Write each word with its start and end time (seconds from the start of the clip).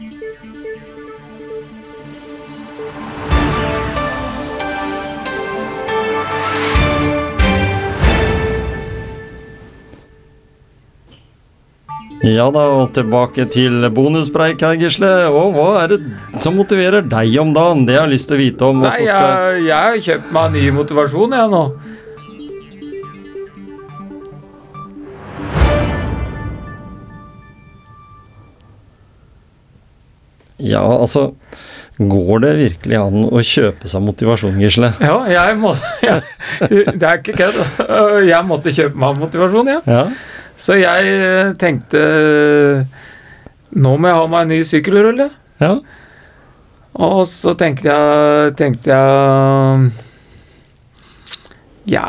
Ja 0.00 0.06
da, 12.52 12.62
og 12.78 12.92
tilbake 12.96 13.44
til 13.52 13.84
bonuspreik 13.92 14.62
her, 14.64 14.78
Gisle. 14.80 15.10
Og 15.28 15.52
hva 15.56 15.66
er 15.82 15.88
det 15.92 16.00
som 16.40 16.56
motiverer 16.56 17.04
deg 17.04 17.36
om 17.40 17.52
dagen? 17.52 17.84
Det 17.84 17.94
jeg 17.98 18.04
har 18.04 18.08
lyst 18.08 18.28
til 18.32 18.38
å 18.38 18.40
vite 18.40 18.64
om. 18.72 18.80
Nei, 18.80 18.96
jeg, 19.04 19.60
jeg 19.68 19.76
har 19.76 20.00
kjøpt 20.08 20.32
meg 20.36 20.52
ny 20.56 20.64
motivasjon, 20.80 21.36
jeg 21.36 21.48
nå. 21.52 21.64
Ja, 30.70 30.82
altså 30.86 31.32
Går 32.00 32.40
det 32.40 32.50
virkelig 32.56 32.96
an 32.96 33.26
å 33.28 33.42
kjøpe 33.44 33.84
seg 33.90 34.00
motivasjon, 34.06 34.54
Gisle? 34.62 34.88
Ja, 35.04 35.18
jeg 35.28 35.56
må 35.60 35.74
jeg, 36.06 36.22
Det 36.96 37.04
er 37.04 37.18
ikke 37.20 37.34
kødd. 37.36 37.58
Jeg 38.24 38.46
måtte 38.48 38.72
kjøpe 38.72 38.96
meg 39.02 39.18
motivasjon, 39.20 39.68
jeg. 39.68 39.82
Ja. 39.90 40.06
Så 40.60 40.78
jeg 40.80 41.10
eh, 41.12 41.50
tenkte 41.60 42.00
Nå 43.76 43.92
må 44.00 44.08
jeg 44.08 44.16
ha 44.16 44.24
meg 44.32 44.46
en 44.46 44.52
ny 44.54 44.62
sykkelrulle. 44.66 45.28
ja. 45.60 45.74
Og 47.00 47.20
så 47.30 47.52
tenkte 47.54 47.86
jeg, 47.86 48.54
tenkte 48.58 48.90
jeg 48.90 49.92
Ja, 51.90 52.06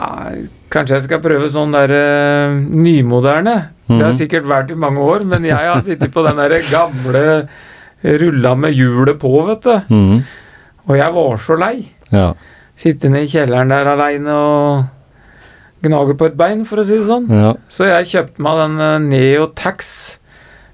kanskje 0.74 0.98
jeg 0.98 1.06
skal 1.06 1.22
prøve 1.24 1.50
sånn 1.54 1.74
der 1.76 1.94
eh, 1.96 2.56
nymoderne. 2.72 3.54
Det 3.92 4.00
har 4.02 4.12
Mhm. 4.14 4.18
sikkert 4.20 4.48
vært 4.48 4.72
i 4.72 4.76
mange 4.80 5.00
år, 5.04 5.24
men 5.28 5.44
jeg 5.44 5.54
har 5.68 5.82
sittet 5.84 6.12
på 6.14 6.24
den 6.26 6.38
der 6.40 6.62
gamle 6.72 7.48
rulla 8.04 8.56
med 8.58 8.74
hjulet 8.76 9.20
på, 9.22 9.34
vet 9.48 9.68
du. 9.68 9.94
Mm. 9.94 10.24
Og 10.90 10.98
jeg 10.98 11.14
var 11.18 11.38
så 11.42 11.60
lei. 11.60 11.76
ja. 12.14 12.32
Sittende 12.82 13.20
i 13.22 13.28
kjelleren 13.30 13.70
der 13.70 13.86
aleine 13.92 14.34
og 14.34 15.86
gnage 15.86 16.16
på 16.18 16.32
et 16.32 16.38
bein, 16.38 16.64
for 16.66 16.82
å 16.82 16.86
si 16.86 16.96
det 16.98 17.06
sånn. 17.06 17.28
ja. 17.30 17.52
Så 17.70 17.86
jeg 17.90 18.10
kjøpte 18.10 18.42
meg 18.42 18.58
den 18.58 18.82
eh, 18.82 18.96
Neo 19.06 19.46
Tax, 19.58 19.92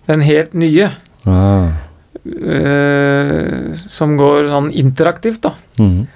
den 0.07 0.23
helt 0.23 0.55
nye. 0.55 0.91
Ah. 1.27 1.83
Uh, 2.27 3.71
som 3.87 4.17
går 4.19 4.49
sånn 4.51 4.71
interaktivt, 4.75 5.43
da. 5.45 5.53
Mm. 5.79 6.07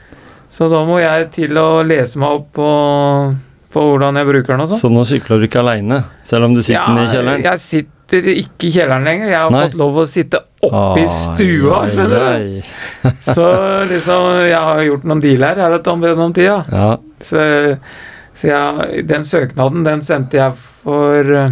Så 0.52 0.68
da 0.72 0.82
må 0.88 0.98
jeg 1.00 1.30
til 1.36 1.56
å 1.60 1.84
lese 1.88 2.20
meg 2.20 2.40
opp 2.40 2.50
på, 2.58 2.72
på 3.72 3.84
hvordan 3.88 4.20
jeg 4.20 4.28
bruker 4.28 4.52
den 4.56 4.66
og 4.66 4.72
sånn. 4.74 4.82
Så 4.82 4.92
nå 4.92 5.06
sykler 5.08 5.40
du 5.40 5.48
ikke 5.48 5.62
aleine, 5.64 6.02
selv 6.28 6.50
om 6.50 6.58
du 6.58 6.64
sitter 6.64 6.84
ja, 6.84 7.06
i 7.06 7.14
kjelleren? 7.14 7.46
jeg 7.48 7.64
sitter 7.64 8.01
ikke 8.14 8.68
i 8.68 8.72
kjelleren 8.76 9.06
lenger. 9.08 9.30
Jeg 9.32 9.40
har 9.40 9.52
Nei. 9.54 9.62
fått 9.66 9.78
lov 9.80 9.98
å 10.02 10.06
sitte 10.10 10.40
oppe 10.62 11.00
i 11.02 11.08
stua, 11.10 11.82
skjønner 11.90 12.26
du. 12.26 12.70
Så 13.34 13.46
liksom, 13.90 14.28
jeg 14.50 14.60
har 14.68 14.82
gjort 14.86 15.04
noen 15.10 15.22
dealer 15.24 15.62
jeg 15.64 15.74
vet 15.76 15.88
om 15.94 16.04
gjennom 16.06 16.34
tida. 16.38 16.58
Ja. 16.72 16.90
Så, 17.22 17.44
så 18.38 18.48
jeg, 18.52 19.04
den 19.10 19.24
søknaden, 19.28 19.84
den 19.86 20.02
sendte 20.06 20.38
jeg 20.40 20.56
for 20.58 21.34
eh, 21.38 21.52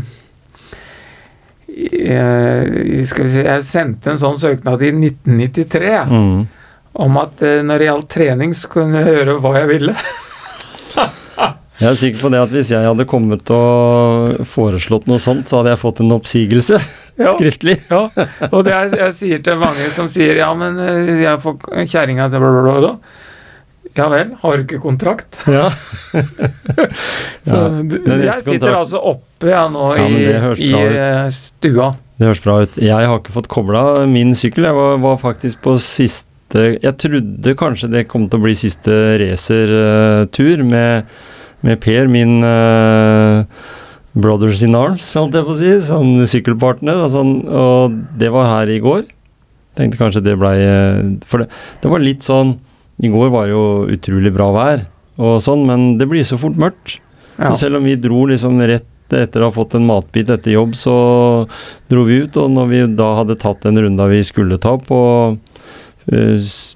eh, 1.69 3.03
Skal 3.05 3.25
vi 3.27 3.31
si 3.33 3.43
Jeg 3.45 3.65
sendte 3.67 4.09
en 4.13 4.21
sånn 4.21 4.39
søknad 4.41 4.81
i 4.85 4.91
1993 4.95 5.91
ja, 5.93 6.05
Mhm. 6.09 6.47
om 6.99 7.17
at 7.21 7.41
eh, 7.45 7.61
når 7.63 7.77
det 7.79 7.85
gjaldt 7.91 8.09
trening, 8.15 8.53
så 8.57 8.67
kunne 8.73 9.03
jeg 9.05 9.13
gjøre 9.19 9.37
hva 9.43 9.53
jeg 9.61 9.67
ville. 9.69 9.93
Jeg 11.79 11.87
er 11.93 11.95
sikker 11.95 12.19
på 12.25 12.29
det 12.33 12.39
at 12.43 12.51
hvis 12.51 12.69
jeg 12.73 12.83
hadde 12.83 13.05
kommet 13.07 13.49
og 13.55 14.41
foreslått 14.51 15.05
noe 15.07 15.19
sånt, 15.23 15.47
så 15.47 15.61
hadde 15.61 15.71
jeg 15.75 15.79
fått 15.85 16.01
en 16.03 16.11
oppsigelse 16.17 16.79
Ja. 17.19 17.33
skriftlig. 17.37 17.77
Ja, 17.91 18.05
og 18.51 18.61
det 18.67 18.73
er, 18.75 18.93
jeg 19.05 19.15
sier 19.17 19.41
til 19.43 19.57
mange 19.59 19.87
som 19.95 20.07
sier 20.11 20.37
ja, 20.39 20.49
men 20.55 20.77
eh, 20.79 21.23
jeg 21.23 21.39
får 21.43 21.57
kjerringa 21.91 22.29
til 22.31 22.43
bla, 22.43 22.51
bla, 22.51 22.61
bla, 22.67 22.77
bla. 22.83 22.93
Ja 23.97 24.05
vel, 24.11 24.29
har 24.43 24.59
du 24.59 24.63
ikke 24.67 24.79
kontrakt? 24.83 25.39
Ja. 25.49 25.65
Så, 27.49 27.57
Ja, 28.05 28.17
jeg 28.21 28.43
sitter 28.45 28.75
altså 28.77 28.99
oppe 29.15 29.49
jeg 29.49 29.71
nå 29.73 29.87
Ja, 29.97 30.05
i, 30.05 30.67
i 30.67 30.71
eh, 30.75 31.25
stua. 31.33 31.89
Det 32.19 32.27
høres 32.29 32.41
bra 32.43 32.57
ut. 32.65 32.77
Jeg 32.83 33.07
har 33.09 33.17
ikke 33.21 33.33
fått 33.35 33.49
kobla 33.51 33.83
min 34.11 34.35
sykkel. 34.37 34.67
Jeg 34.69 34.75
var, 34.77 34.99
var 35.03 35.17
faktisk 35.21 35.61
på 35.65 35.75
siste 35.81 36.67
Jeg 36.83 36.95
trodde 37.01 37.55
kanskje 37.59 37.91
det 37.93 38.05
kom 38.11 38.27
til 38.29 38.39
å 38.41 38.45
bli 38.47 38.55
siste 38.57 38.95
racertur 39.21 40.63
med, 40.67 41.09
med 41.65 41.79
Per, 41.83 42.07
min 42.11 42.39
uh, 42.45 43.43
brothers 44.17 44.63
in 44.65 44.77
arms, 44.77 45.07
holdt 45.17 45.37
jeg 45.37 45.47
på 45.47 45.55
å 45.55 45.59
si. 45.59 45.73
Sånn 45.89 46.13
sykkelpartner. 46.29 47.01
Og, 47.03 47.11
sånn, 47.13 47.33
og 47.45 47.97
det 48.19 48.31
var 48.33 48.51
her 48.53 48.71
i 48.73 48.79
går. 48.83 49.07
Tenkte 49.79 49.99
kanskje 49.99 50.23
det 50.25 50.33
blei 50.39 50.57
For 51.29 51.43
det, 51.43 51.45
det 51.79 51.91
var 51.91 52.01
litt 52.03 52.25
sånn 52.25 52.55
I 52.99 53.11
går 53.13 53.29
var 53.31 53.45
jo 53.47 53.61
utrolig 53.87 54.31
bra 54.35 54.49
vær, 54.51 54.81
og 55.21 55.37
sånn, 55.43 55.61
men 55.69 55.93
det 55.99 56.07
blir 56.09 56.25
så 56.27 56.39
fort 56.41 56.57
mørkt. 56.59 56.97
Ja. 57.37 57.51
Så 57.51 57.65
selv 57.65 57.79
om 57.79 57.85
vi 57.87 57.95
dro 57.99 58.25
liksom 58.27 58.59
rett 58.67 58.87
etter 59.15 59.41
å 59.41 59.49
ha 59.49 59.55
fått 59.55 59.77
en 59.77 59.87
matbit 59.87 60.29
etter 60.29 60.53
jobb, 60.53 60.75
så 60.77 60.95
dro 61.91 62.03
vi 62.07 62.19
ut. 62.25 62.35
Og 62.39 62.51
når 62.51 62.67
vi 62.71 62.81
da 62.99 63.13
hadde 63.21 63.39
tatt 63.39 63.63
den 63.63 63.79
runda 63.79 64.09
vi 64.11 64.19
skulle 64.27 64.59
ta 64.61 64.75
på 64.83 64.99
eh, 65.31 65.48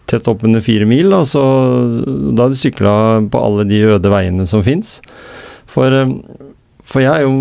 tett 0.10 0.30
oppunder 0.30 0.64
fire 0.64 0.88
mil, 0.90 1.10
da, 1.14 1.24
så 1.26 1.42
da 2.06 2.46
hadde 2.46 2.54
vi 2.56 2.62
sykla 2.66 2.96
på 3.32 3.42
alle 3.42 3.68
de 3.70 3.82
øde 3.96 4.12
veiene 4.14 4.48
som 4.50 4.64
fins. 4.66 5.00
For, 5.70 5.94
eh, 5.94 6.14
for 6.84 7.02
jeg 7.02 7.14
er 7.14 7.26
jo 7.26 7.34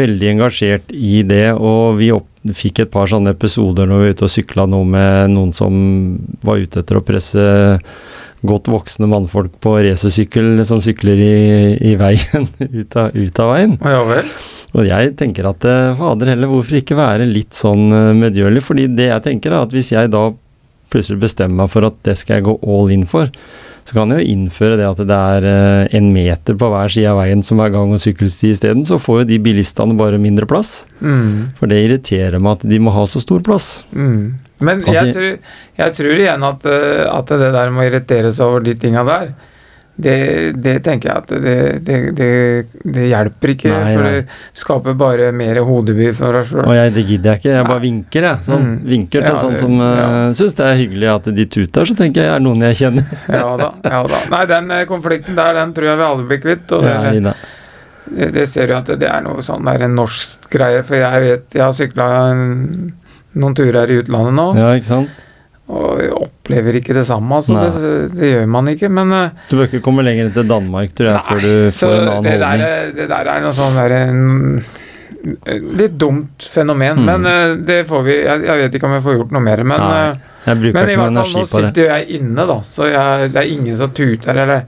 veldig 0.00 0.30
engasjert 0.34 0.92
i 0.92 1.22
det, 1.26 1.54
og 1.54 1.98
vi 2.00 2.12
opp, 2.14 2.28
fikk 2.44 2.82
et 2.82 2.90
par 2.92 3.08
sånne 3.08 3.32
episoder 3.32 3.88
når 3.88 4.00
vi 4.00 4.04
var 4.04 4.18
ute 4.18 4.26
og 4.26 4.32
sykla 4.34 4.66
nå 4.68 4.82
med 4.84 5.30
noen 5.32 5.54
som 5.56 5.76
var 6.44 6.60
ute 6.60 6.82
etter 6.82 6.98
å 6.98 7.06
presse 7.06 7.44
godt 8.44 8.68
voksne 8.68 9.08
mannfolk 9.08 9.54
på 9.64 9.78
racersykkel 9.86 10.60
som 10.68 10.82
sykler 10.84 11.22
i, 11.24 11.36
i 11.92 11.94
veien, 11.96 12.50
ut 12.80 12.98
av, 13.00 13.16
ut 13.16 13.40
av 13.40 13.54
veien. 13.54 13.78
Ja 13.80 14.02
vel. 14.08 14.28
Og 14.74 14.88
jeg 14.88 15.14
tenker 15.18 15.46
at 15.48 15.64
eh, 15.70 15.94
fader 15.98 16.32
heller, 16.32 16.50
hvorfor 16.50 16.80
ikke 16.80 16.98
være 16.98 17.28
litt 17.30 17.54
sånn 17.56 17.86
eh, 17.94 18.12
medgjørlig? 18.18 18.62
Fordi 18.66 18.88
det 18.90 19.08
jeg 19.12 19.24
tenker 19.28 19.54
er 19.54 19.62
at 19.62 19.74
hvis 19.74 19.92
jeg 19.94 20.10
da 20.12 20.26
plutselig 20.94 21.20
bestemmer 21.26 21.64
meg 21.64 21.72
for 21.74 21.86
at 21.90 21.98
det 22.06 22.14
skal 22.20 22.38
jeg 22.38 22.46
gå 22.48 22.54
all 22.62 22.92
in 22.94 23.04
for, 23.10 23.28
så 23.84 23.92
kan 23.98 24.14
jeg 24.14 24.22
jo 24.24 24.32
innføre 24.32 24.78
det 24.80 24.86
at 24.88 25.00
det 25.04 25.16
er 25.36 25.46
eh, 25.50 25.96
en 25.98 26.06
meter 26.14 26.56
på 26.56 26.70
hver 26.72 26.92
side 26.94 27.10
av 27.10 27.18
veien 27.20 27.42
som 27.44 27.60
er 27.60 27.72
gang- 27.74 27.92
og 27.92 28.00
sykkelsti 28.00 28.54
isteden, 28.54 28.86
så 28.88 28.96
får 29.02 29.22
jo 29.22 29.26
de 29.34 29.38
bilistene 29.44 29.96
bare 29.98 30.16
mindre 30.22 30.48
plass. 30.48 30.86
Mm. 31.04 31.50
For 31.58 31.68
det 31.68 31.82
irriterer 31.84 32.40
meg 32.40 32.56
at 32.62 32.64
de 32.70 32.78
må 32.80 32.94
ha 32.96 33.04
så 33.10 33.20
stor 33.20 33.44
plass. 33.44 33.82
Mm. 33.92 34.38
Men 34.64 34.84
jeg, 34.88 35.10
de- 35.10 35.12
tror, 35.18 35.58
jeg 35.82 35.96
tror 35.98 36.22
igjen 36.24 36.46
at, 36.48 36.64
eh, 36.70 37.02
at 37.12 37.34
det 37.34 37.50
der 37.58 37.74
må 37.74 37.84
irriteres 37.84 38.40
over 38.40 38.64
de 38.64 38.72
tinga 38.80 39.04
der, 39.04 39.34
det, 39.96 40.14
det 40.58 40.72
tenker 40.82 41.10
jeg 41.10 41.22
at 41.22 41.32
det, 41.44 41.58
det, 41.86 42.26
det, 42.82 43.04
hjelper 43.12 43.52
ikke. 43.52 43.70
Nei, 43.70 43.92
for 43.94 44.02
nei. 44.02 44.12
det 44.16 44.58
skaper 44.58 44.96
bare 44.98 45.28
mer 45.36 45.60
hodebry 45.62 46.08
for 46.18 46.34
deg 46.34 46.48
sjøl. 46.48 46.64
Og 46.66 46.74
jeg, 46.74 46.94
det 46.96 47.04
gidder 47.06 47.30
jeg 47.30 47.42
ikke, 47.42 47.50
jeg 47.52 47.60
Nei. 47.62 47.70
bare 47.70 47.84
vinker, 47.84 48.28
jeg. 48.30 48.44
Sånn, 48.48 48.64
Mm. 48.64 48.76
Vinker 48.88 49.22
til 49.22 49.30
Ja, 49.34 49.40
sånn 49.40 49.56
som 49.58 49.74
ja. 49.78 50.06
syns 50.34 50.54
det 50.58 50.66
er 50.66 50.78
hyggelig 50.80 51.10
at 51.12 51.28
de 51.36 51.44
tuter, 51.46 51.84
så 51.86 51.94
tenker 51.98 52.24
jeg 52.24 52.34
er 52.34 52.42
noen 52.42 52.62
jeg 52.70 52.80
kjenner. 52.82 53.10
Ja 53.38 53.56
da, 53.60 53.70
ja 53.84 54.00
da. 54.08 54.22
Nei, 54.32 54.44
den 54.50 54.70
eh, 54.74 54.86
konflikten 54.88 55.36
der, 55.38 55.54
den 55.58 55.74
tror 55.76 55.92
jeg 55.92 56.00
vi 56.00 56.06
aldri 56.08 56.26
blir 56.32 56.42
kvitt. 56.42 56.72
Og 56.74 56.82
det, 56.86 56.94
Nei 57.28 57.34
det, 58.04 58.30
det 58.34 58.46
ser 58.50 58.68
jo 58.72 58.78
at 58.78 58.90
det 59.00 59.08
er 59.08 59.22
noe 59.24 59.42
sånn 59.44 59.64
der 59.64 59.86
en 59.86 59.94
norsk 59.96 60.48
greie. 60.52 60.82
For 60.86 60.98
jeg 61.00 61.22
vet 61.24 61.54
Jeg 61.56 61.64
har 61.64 61.74
sykla 61.76 62.08
noen 62.34 63.56
turer 63.56 63.90
i 63.90 64.00
utlandet 64.02 64.36
nå, 64.36 64.48
Ja, 64.58 64.72
ikke 64.76 64.90
sant? 64.90 65.20
og 65.64 66.28
opplever 66.44 66.76
ikke 66.76 66.92
det 66.92 67.06
samme. 67.08 67.38
Altså, 67.40 67.80
det, 67.80 67.92
det 68.18 68.30
gjør 68.34 68.48
man 68.52 68.68
ikke. 68.68 68.90
Men 68.92 69.12
eh, 69.16 69.30
Du 69.48 69.56
bør 69.56 69.64
ikke 69.70 69.80
komme 69.86 70.04
lenger 70.04 70.28
enn 70.28 70.34
til 70.36 70.48
Danmark, 70.50 70.92
tror 70.94 71.08
jeg, 71.08 71.22
før 71.24 71.40
du 71.40 71.52
får 71.72 71.94
en 71.94 72.08
annen 72.12 72.26
det 72.28 72.34
der, 72.36 72.44
holdning. 72.44 72.66
er- 72.68 72.90
det 72.98 73.06
der 73.08 73.30
er 73.32 73.40
noe 73.46 73.54
sånn 73.56 73.78
der, 73.80 73.94
en, 74.04 74.64
Litt 75.24 75.94
dumt 75.96 76.44
fenomen, 76.52 76.98
Mm. 77.00 77.04
men 77.08 77.26
eh, 77.26 77.54
det 77.64 77.78
får 77.88 78.02
vi 78.04 78.12
jeg, 78.26 78.42
jeg 78.44 78.58
vet 78.60 78.74
ikke 78.76 78.84
om 78.90 78.92
jeg 78.92 79.02
får 79.06 79.14
gjort 79.16 79.30
noe 79.32 79.40
mer. 79.40 79.62
Men, 79.64 79.80
Nei, 79.80 80.00
eh, 80.10 80.18
men 80.52 80.66
i 80.68 80.72
hvert 80.74 80.90
fall 81.00 81.14
nå 81.16 81.22
sitter 81.24 81.86
jeg 81.88 82.08
inne, 82.18 82.44
da, 82.50 82.58
så 82.60 82.90
jeg, 82.92 83.30
det 83.32 83.40
er 83.40 83.48
ingen 83.54 83.78
som 83.80 83.94
tuter 83.96 84.36
eller 84.36 84.66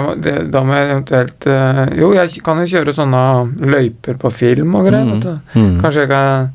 må, 0.00 0.14
det, 0.24 0.32
Da 0.50 0.62
må 0.64 0.72
jeg 0.74 0.88
eventuelt 0.88 1.46
eh, 1.52 1.82
Jo, 2.00 2.08
jeg 2.16 2.40
kan 2.42 2.62
jo 2.64 2.70
kjøre 2.72 2.94
sånne 2.96 3.20
løyper 3.60 4.16
på 4.18 4.32
film 4.32 4.72
og 4.80 4.88
greier. 4.88 5.04
Mm. 5.04 5.40
Mm. 5.52 5.76
Kanskje 5.84 6.06
jeg 6.06 6.10
kan 6.14 6.48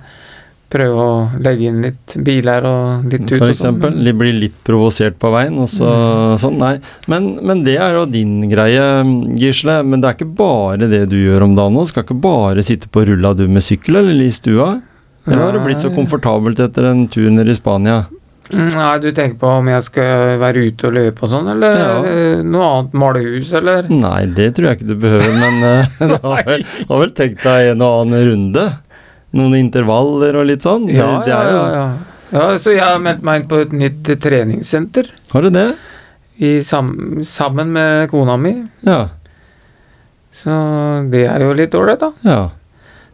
prøve 0.74 1.04
å 1.06 1.42
legge 1.46 1.68
inn 1.70 1.82
litt 1.86 2.16
biler 2.26 2.66
og 2.68 3.06
litt 3.12 3.24
ut. 3.28 3.36
For 3.38 3.46
sånn. 3.46 3.54
eksempel. 3.54 4.00
De 4.04 4.14
blir 4.18 4.34
litt 4.34 4.58
provosert 4.68 5.20
på 5.22 5.32
veien, 5.36 5.60
og 5.62 5.70
så 5.72 5.92
Mm. 5.94 6.38
sånn. 6.42 6.58
Nei. 6.58 6.74
Men, 7.08 7.30
men 7.46 7.64
det 7.64 7.78
er 7.78 7.94
jo 8.00 8.06
din 8.10 8.50
greie, 8.50 8.82
Gisle. 9.38 9.80
Men 9.86 10.02
det 10.02 10.10
er 10.10 10.18
ikke 10.18 10.34
bare 10.36 10.90
det 10.90 11.04
du 11.14 11.18
gjør 11.22 11.44
om 11.48 11.56
dagen 11.56 11.78
nå. 11.78 11.86
Skal 11.88 12.04
ikke 12.08 12.20
bare 12.24 12.64
sitte 12.66 12.90
på 12.90 13.06
rulla 13.08 13.36
du 13.38 13.46
med 13.48 13.62
sykkel, 13.64 14.02
eller 14.02 14.26
i 14.26 14.34
stua? 14.34 14.82
Eller 15.28 15.40
har 15.46 15.54
det 15.56 15.64
blitt 15.64 15.80
så 15.80 15.94
komfortabelt 15.96 16.60
etter 16.60 16.90
en 16.90 17.06
tur 17.08 17.30
nede 17.32 17.54
i 17.54 17.56
Spania? 17.56 18.02
Nei, 18.54 18.98
du 19.00 19.08
tenker 19.16 19.38
på 19.40 19.48
om 19.48 19.70
jeg 19.72 19.82
skal 19.88 20.34
være 20.38 20.66
ute 20.68 20.90
og 20.90 20.94
løpe 20.98 21.24
og 21.24 21.30
sånn, 21.32 21.48
eller 21.54 21.78
Ja. 21.80 21.94
eh, 22.04 22.42
noe 22.44 22.66
annet? 22.68 22.94
Male 22.94 23.22
hus, 23.24 23.54
eller? 23.56 23.88
Nei, 23.90 24.26
det 24.36 24.50
tror 24.58 24.68
jeg 24.68 24.78
ikke 24.82 24.90
du 24.92 24.96
behøver, 25.00 25.32
men 25.40 25.64
uh, 25.64 25.86
du 26.12 26.28
har 26.28 26.44
har 26.44 27.00
vel 27.00 27.14
tenkt 27.16 27.42
deg 27.48 27.72
en 27.72 27.82
og 27.82 28.02
annen 28.04 28.28
runde? 28.30 28.66
Noen 29.34 29.56
intervaller 29.58 30.36
og 30.38 30.46
litt 30.46 30.62
sånn? 30.66 30.88
Ja, 30.94 31.24
det 31.26 31.34
er 31.34 31.48
jo, 31.50 31.58
ja, 31.58 31.70
ja. 31.74 31.86
ja. 32.36 32.58
Så 32.62 32.74
jeg 32.76 32.84
har 32.86 33.00
meldt 33.02 33.24
meg 33.26 33.42
inn 33.42 33.48
på 33.50 33.62
et 33.64 33.72
nytt 33.74 34.10
eh, 34.14 34.20
treningssenter 34.22 35.10
Har 35.34 35.42
du 35.48 35.50
det? 35.54 35.68
i 36.44 36.56
sam 36.66 37.22
sammen 37.24 37.72
med 37.76 38.10
kona 38.12 38.36
mi. 38.42 38.56
Ja. 38.86 39.08
Så 40.34 40.50
det 41.14 41.28
er 41.30 41.44
jo 41.46 41.54
litt 41.58 41.76
ålreit, 41.78 42.02
da. 42.02 42.12
ja. 42.26 42.50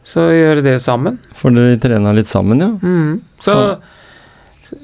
Så 0.10 0.24
gjøre 0.34 0.64
det 0.66 0.78
sammen. 0.82 1.20
Får 1.38 1.52
dere 1.54 1.76
trena 1.84 2.14
litt 2.16 2.28
sammen, 2.32 2.62
ja? 2.64 2.70
Mhm. 2.80 3.18
Så 3.44 3.56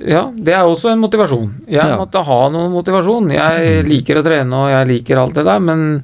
ja, 0.06 0.26
det 0.36 0.54
er 0.54 0.66
også 0.68 0.92
en 0.92 1.00
motivasjon. 1.02 1.48
Jeg 1.70 1.80
Ja. 1.82 1.96
måtte 1.98 2.22
ha 2.26 2.40
noen 2.50 2.72
motivasjon. 2.74 3.32
Jeg 3.34 3.86
liker 3.88 4.20
å 4.20 4.24
trene 4.26 4.54
og 4.64 4.70
jeg 4.70 4.88
liker 4.92 5.18
alt 5.22 5.34
det 5.38 5.46
der, 5.48 5.60
men 5.60 6.04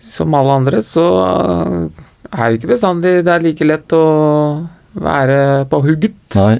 som 0.00 0.34
alle 0.34 0.58
andre 0.60 0.82
så 0.84 1.06
er 2.32 2.50
det 2.50 2.58
ikke 2.60 2.72
bestandig 2.74 3.12
det 3.26 3.32
er 3.34 3.44
like 3.44 3.66
lett 3.68 3.92
å 3.96 4.02
være 5.02 5.38
på 5.72 5.80
hugget. 5.84 6.16
Nei, 6.36 6.58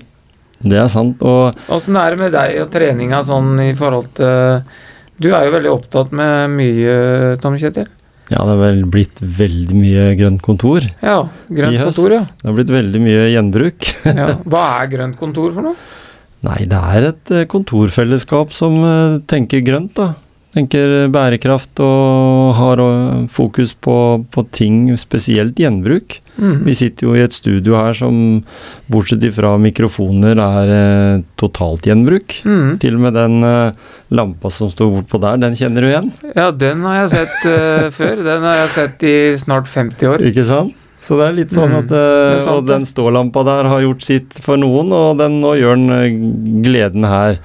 det 0.65 0.79
er 0.81 0.89
sant. 0.93 1.21
Og 1.25 1.57
Åssen 1.73 1.97
er 2.01 2.15
det 2.15 2.21
med 2.23 2.33
deg 2.37 2.61
og 2.63 2.71
treninga 2.73 3.23
sånn 3.29 3.57
i 3.65 3.73
forhold 3.79 4.13
til 4.17 4.63
Du 5.23 5.29
er 5.37 5.45
jo 5.47 5.53
veldig 5.57 5.71
opptatt 5.73 6.13
med 6.17 6.51
mye, 6.57 6.95
Tom 7.43 7.59
Kjetil. 7.61 7.89
ja, 8.33 8.39
det 8.39 8.49
har 8.55 8.61
vel 8.63 8.85
blitt 8.91 9.21
veldig 9.21 9.77
mye 9.77 10.05
grønt 10.17 10.41
kontor 10.43 10.81
Ja, 11.03 11.19
grønt 11.53 11.75
i 11.77 11.81
høst. 11.83 11.99
kontor, 12.01 12.15
ja. 12.17 12.23
Det 12.41 12.49
har 12.49 12.57
blitt 12.57 12.73
veldig 12.73 13.01
mye 13.05 13.27
gjenbruk. 13.35 13.91
ja. 14.09 14.29
Hva 14.51 14.63
er 14.83 14.93
grønt 14.95 15.19
kontor 15.21 15.53
for 15.53 15.69
noe? 15.69 15.77
Nei, 16.43 16.65
det 16.67 16.79
er 16.97 17.05
et 17.13 17.31
eh, 17.31 17.45
kontorfellesskap 17.47 18.51
som 18.57 18.81
eh, 18.83 19.19
tenker 19.31 19.61
grønt, 19.63 19.93
da. 19.95 20.09
Tenker 20.53 21.07
bærekraft 21.13 21.81
og 21.81 22.53
har 22.59 22.83
fokus 23.33 23.73
på, 23.73 23.97
på 24.29 24.45
ting, 24.53 24.85
spesielt 25.01 25.57
gjenbruk. 25.57 26.19
Mm. 26.37 26.63
Vi 26.65 26.75
sitter 26.77 27.07
jo 27.07 27.15
i 27.17 27.23
et 27.25 27.35
studio 27.35 27.77
her 27.77 27.97
som, 27.97 28.43
bortsett 28.91 29.25
fra 29.37 29.55
mikrofoner, 29.61 30.37
er 30.37 30.73
eh, 30.77 31.25
totalt 31.41 31.89
gjenbruk. 31.89 32.39
Mm. 32.45 32.77
Til 32.83 32.97
og 32.99 33.05
med 33.07 33.17
den 33.17 33.49
eh, 33.49 33.91
lampa 34.13 34.53
som 34.53 34.71
står 34.73 34.93
bortpå 34.97 35.21
der, 35.23 35.41
den 35.43 35.57
kjenner 35.59 35.85
du 35.85 35.91
igjen. 35.91 36.13
Ja, 36.35 36.51
den 36.53 36.85
har 36.89 37.03
jeg 37.03 37.13
sett 37.17 37.51
eh, 37.53 37.89
før. 37.99 38.23
Den 38.29 38.47
har 38.49 38.63
jeg 38.63 38.71
sett 38.77 39.09
i 39.09 39.17
snart 39.41 39.69
50 39.73 40.15
år. 40.15 40.25
Ikke 40.33 40.47
sant? 40.49 40.79
Så 41.03 41.17
det 41.19 41.27
er 41.27 41.35
litt 41.35 41.51
sånn 41.55 41.73
Mm, 41.73 41.79
at 41.81 41.91
mm. 41.91 42.45
sant, 42.45 42.57
Og 42.61 42.67
den 42.69 42.85
stålampa 42.87 43.43
der 43.47 43.67
har 43.73 43.83
gjort 43.83 44.05
sitt 44.07 44.39
for 44.45 44.61
noen, 44.61 44.93
og 44.95 45.19
den, 45.19 45.41
nå 45.43 45.57
gjør 45.59 45.81
den 45.81 45.97
eh, 45.97 46.19
gleden 46.65 47.09
her. 47.09 47.41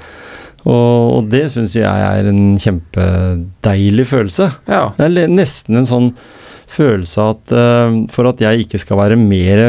Og, 0.68 1.14
og 1.18 1.30
det 1.32 1.46
syns 1.54 1.78
jeg 1.78 1.88
er 1.88 2.28
en 2.28 2.58
kjempedeilig 2.60 4.06
følelse. 4.10 4.50
Ja. 4.68 4.90
Det 4.98 5.08
er 5.08 5.32
nesten 5.32 5.80
en 5.80 5.88
sånn 5.88 6.10
følelse 6.68 7.28
at 7.32 7.54
uh, 7.56 7.94
for 8.12 8.28
at 8.28 8.42
jeg 8.44 8.66
ikke 8.66 8.82
skal 8.84 9.00
være 9.00 9.20
mer 9.20 9.62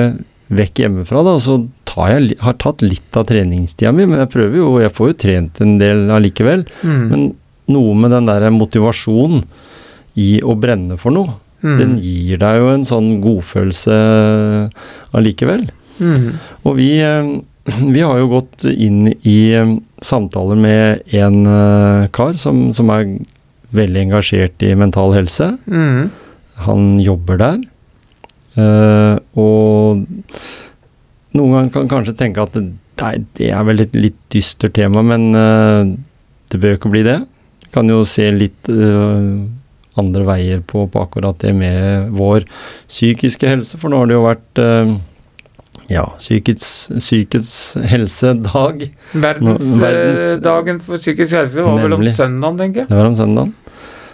vekk 0.50 0.81
hjemmefra, 0.83 1.23
da, 1.23 1.37
så 1.39 1.61
tar 1.89 2.15
jeg, 2.17 2.39
har 2.43 2.55
jeg 2.56 2.61
tatt 2.65 2.83
litt 2.83 3.19
av 3.21 3.27
treningstida 3.29 3.93
mi, 3.95 4.06
men 4.09 4.25
jeg 4.25 4.33
prøver 4.33 4.59
jo, 4.59 4.71
jeg 4.83 4.95
får 4.97 5.12
jo 5.12 5.19
trent 5.23 5.61
en 5.65 5.77
del 5.81 6.09
allikevel. 6.15 6.65
Mm. 6.83 7.05
Men 7.12 7.27
noe 7.69 7.95
med 8.00 8.15
den 8.17 8.27
der 8.31 8.49
motivasjonen 8.55 9.45
i 10.19 10.39
å 10.43 10.56
brenne 10.59 10.99
for 11.00 11.15
noe, 11.15 11.37
Mm. 11.59 11.73
den 11.75 11.95
gir 11.99 12.39
deg 12.39 12.56
jo 12.61 12.67
en 12.71 12.85
sånn 12.87 13.06
godfølelse 13.19 13.95
allikevel. 15.19 15.65
Mm. 15.99 16.29
Og 16.62 16.77
vi, 16.79 17.00
eh, 17.03 17.31
vi 17.94 18.05
har 18.05 18.19
jo 18.20 18.31
gått 18.32 18.65
inn 18.70 19.09
i 19.23 19.38
eh, 19.56 19.75
samtaler 20.05 20.59
med 20.61 21.15
en 21.17 21.43
eh, 21.47 22.09
kar 22.15 22.38
som, 22.41 22.69
som 22.76 22.91
er 22.94 23.09
veldig 23.76 24.06
engasjert 24.06 24.62
i 24.65 24.75
mental 24.79 25.12
helse. 25.17 25.50
Mm. 25.69 26.09
Han 26.65 26.87
jobber 27.03 27.41
der. 27.41 27.59
Uh, 28.59 29.20
og 29.38 30.00
noen 31.37 31.53
ganger 31.53 31.69
kan 31.76 31.91
kanskje 31.93 32.17
tenke 32.19 32.43
at 32.43 32.56
nei, 32.59 33.12
det 33.38 33.53
er 33.55 33.67
vel 33.69 33.85
et 33.85 33.94
litt 33.94 34.17
dystert 34.35 34.75
tema, 34.75 35.05
men 35.06 35.29
uh, 35.37 35.87
det 36.50 36.59
bør 36.59 36.75
ikke 36.79 36.91
bli 36.91 37.05
det. 37.06 37.21
Kan 37.75 37.93
jo 37.93 38.00
se 38.09 38.26
litt 38.35 38.73
uh, 38.73 39.44
andre 40.00 40.25
veier 40.26 40.64
på, 40.67 40.88
på 40.91 41.05
akkurat 41.05 41.38
det 41.44 41.53
med 41.55 42.11
vår 42.19 42.49
psykiske 42.88 43.53
helse, 43.53 43.79
for 43.79 43.93
nå 43.93 44.03
har 44.03 44.11
det 44.11 44.19
jo 44.19 44.26
vært 44.26 44.62
ja, 45.88 46.05
psykets, 46.19 46.69
psykets 46.99 47.52
helsedag. 47.88 48.88
Verdens- 49.14 49.75
Verdensdagen 49.81 50.81
for 50.85 51.00
psykisk 51.00 51.37
helse 51.38 51.64
var 51.64 51.79
vel 51.81 51.96
om 51.96 52.02
Nemlig. 52.02 52.14
søndagen, 52.17 52.58
tenker 52.61 52.85
jeg. 52.85 52.90
Det 52.90 52.99
var 52.99 53.11
om 53.11 53.19
søndagen. 53.19 53.55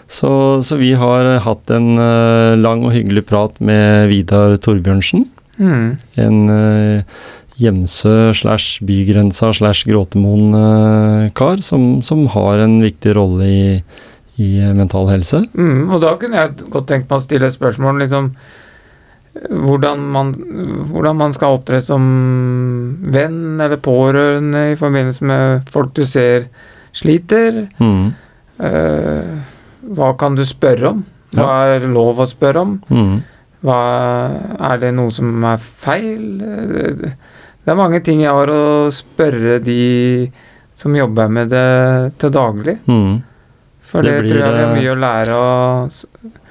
Så, 0.06 0.30
så 0.62 0.76
vi 0.76 0.92
har 1.00 1.30
hatt 1.46 1.70
en 1.72 1.96
eh, 1.96 2.54
lang 2.60 2.84
og 2.84 2.92
hyggelig 2.92 3.24
prat 3.26 3.56
med 3.64 4.10
Vidar 4.10 4.58
Torbjørnsen. 4.60 5.24
Mm. 5.56 5.96
En 6.20 6.38
uh, 6.50 7.02
Hjemsø 7.56 8.32
slash 8.34 8.82
bygrensa 8.84 9.52
slash 9.54 9.86
Gråtemoen-kar 9.86 11.62
som, 11.62 12.02
som 12.02 12.26
har 12.34 12.58
en 12.64 12.80
viktig 12.82 13.14
rolle 13.14 13.46
i, 13.46 13.68
i 14.42 14.48
eh, 14.60 14.74
mental 14.74 15.08
helse. 15.12 15.44
Mm. 15.54 15.88
Og 15.94 16.02
da 16.02 16.16
kunne 16.20 16.40
jeg 16.40 16.68
godt 16.68 16.90
tenkt 16.90 17.08
meg 17.08 17.20
å 17.20 17.24
stille 17.24 17.48
et 17.48 17.54
spørsmål, 17.56 18.02
liksom 18.02 18.32
hvordan 19.34 20.04
man, 20.14 20.30
hvordan 20.90 21.18
man 21.18 21.34
skal 21.34 21.56
opptre 21.58 21.80
som 21.82 22.04
venn 23.14 23.60
eller 23.60 23.80
pårørende 23.82 24.70
i 24.72 24.78
forbindelse 24.78 25.26
med 25.26 25.72
folk 25.74 25.94
du 25.96 26.04
ser 26.06 26.46
sliter. 26.94 27.64
Mm. 27.82 28.12
Eh, 28.62 29.34
hva 29.94 30.12
kan 30.18 30.38
du 30.38 30.44
spørre 30.46 30.94
om? 30.94 31.04
Hva 31.34 31.54
er 31.74 31.86
lov 31.90 32.22
å 32.22 32.28
spørre 32.30 32.62
om? 32.62 32.76
Mm. 32.88 33.16
Hva, 33.64 33.78
er 34.70 34.82
det 34.82 34.92
noe 34.94 35.10
som 35.14 35.34
er 35.50 35.58
feil? 35.58 36.26
Eh, 36.44 37.14
Det 37.64 37.72
er 37.72 37.80
mange 37.80 38.02
ting 38.04 38.20
jeg 38.20 38.28
har 38.28 38.50
å 38.52 38.90
spørre 38.92 39.58
de 39.64 40.30
som 40.76 40.94
jobber 40.94 41.30
med 41.32 41.48
det 41.48 42.12
til 42.20 42.30
daglig. 42.30 42.76
Mm. 42.86 43.22
For 43.80 44.02
Det 44.04 44.10
det, 44.12 44.20
blir, 44.20 44.30
tror 44.30 44.42
jeg 44.42 44.52
vi 44.52 44.60
har 44.60 44.68
eh, 44.68 44.74
mye 44.78 44.92
å 44.92 45.00
lære 45.00 45.38
Og 45.38 46.42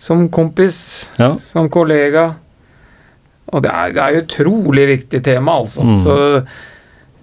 som 0.00 0.26
kompis, 0.32 0.78
Ja. 1.20 1.34
som 1.52 1.68
kollega. 1.72 2.30
Og 3.52 3.62
det 3.64 3.70
er, 3.70 3.92
det 3.92 4.00
er 4.02 4.12
jo 4.14 4.20
et 4.22 4.28
utrolig 4.30 4.84
viktig 4.94 5.20
tema, 5.26 5.58
altså. 5.60 5.82
Mm. 5.84 5.96
Så 6.04 6.16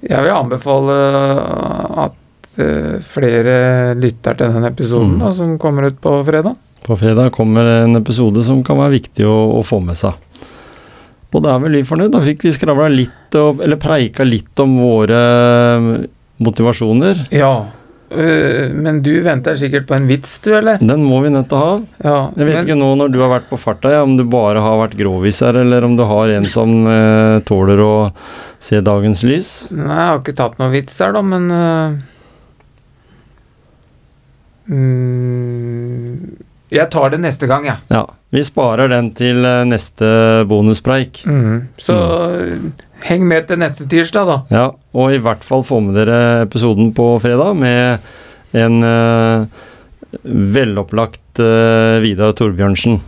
jeg 0.06 0.24
vil 0.26 0.34
anbefale 0.36 0.98
at 2.06 2.60
eh, 2.62 2.98
flere 3.02 3.58
lytter 3.98 4.38
til 4.38 4.54
den 4.54 4.68
episoden 4.70 5.16
Mm. 5.16 5.20
da, 5.24 5.32
som 5.34 5.58
kommer 5.58 5.88
ut 5.90 5.98
på 6.04 6.18
fredag. 6.28 6.56
På 6.86 6.98
fredag 7.00 7.32
kommer 7.36 7.66
en 7.84 7.96
episode 8.00 8.44
som 8.46 8.62
kan 8.64 8.78
være 8.78 9.00
viktig 9.00 9.26
å, 9.26 9.38
å 9.60 9.64
få 9.66 9.80
med 9.84 9.98
seg. 9.98 10.14
Og 11.34 11.44
da 11.44 11.56
er 11.56 11.60
vel 11.66 11.76
vi 11.80 11.84
fornøyd. 11.84 12.12
Da 12.14 12.22
fikk 12.24 12.46
vi 12.48 12.52
skravla 12.56 12.88
litt, 12.90 13.36
eller 13.36 13.76
preika 13.78 14.24
litt 14.26 14.58
om 14.64 14.78
våre 14.80 15.20
motivasjoner. 16.40 17.28
Ja. 17.36 17.66
Øh, 18.12 18.74
men 18.74 19.02
du 19.04 19.12
venter 19.26 19.56
sikkert 19.60 19.88
på 19.90 19.96
en 19.98 20.08
vits, 20.10 20.38
du, 20.44 20.52
eller? 20.58 20.78
Den 20.82 21.04
må 21.04 21.20
vi 21.24 21.32
nødt 21.34 21.50
til 21.52 21.58
å 21.58 21.62
ha. 21.64 21.74
Ja, 22.04 22.18
Jeg 22.38 22.48
vet 22.50 22.56
men, 22.56 22.66
ikke 22.68 22.80
nå 22.80 22.90
når 23.02 23.14
du 23.14 23.20
har 23.24 23.32
vært 23.34 23.50
på 23.52 23.60
farta, 23.62 23.92
ja, 23.94 24.04
om 24.06 24.18
du 24.20 24.24
bare 24.28 24.64
har 24.64 24.80
vært 24.84 24.98
groviser, 25.00 25.60
eller 25.64 25.88
om 25.88 25.98
du 26.00 26.04
har 26.08 26.34
en 26.36 26.48
som 26.48 26.76
eh, 26.92 27.38
tåler 27.48 27.82
å 27.84 27.94
se 28.60 28.82
dagens 28.82 29.24
lys. 29.28 29.50
Nei, 29.72 29.88
jeg 29.92 30.12
har 30.12 30.22
ikke 30.22 30.38
tatt 30.40 30.58
noen 30.62 30.74
vits 30.74 30.98
der, 30.98 31.14
da, 31.18 31.22
men 31.22 31.50
uh... 31.54 31.98
mm, 34.72 36.38
Jeg 36.74 36.90
tar 36.92 37.14
det 37.14 37.22
neste 37.24 37.48
gang, 37.50 37.68
jeg. 37.70 37.80
Ja, 37.94 38.04
vi 38.34 38.44
sparer 38.44 38.90
den 38.92 39.14
til 39.16 39.46
eh, 39.48 39.64
neste 39.70 40.10
bonuspreik. 40.50 41.22
Mm. 41.28 41.68
Så 41.80 41.96
heng 43.06 43.28
med 43.30 43.48
til 43.50 43.60
neste 43.62 43.88
tirsdag, 43.90 44.30
da. 44.30 44.38
Ja, 44.54 44.66
og 44.98 45.14
i 45.14 45.22
hvert 45.22 45.44
fall 45.46 45.66
få 45.68 45.82
med 45.84 45.98
dere 46.00 46.48
episoden 46.48 46.94
på 46.98 47.14
fredag 47.24 47.58
med 47.60 48.58
en 48.58 48.80
uh, 48.84 49.46
velopplagt 50.24 51.42
uh, 51.44 52.00
Vidar 52.04 52.34
Torbjørnsen. 52.38 53.02